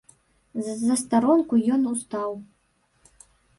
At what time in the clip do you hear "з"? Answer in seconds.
0.67-0.77